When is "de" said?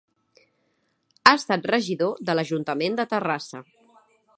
2.31-2.37, 3.03-3.11